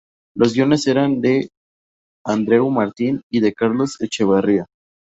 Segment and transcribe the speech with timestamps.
[0.35, 1.51] Los guiones eran de
[2.25, 4.65] Andreu Martín y de Carlos Echevarría.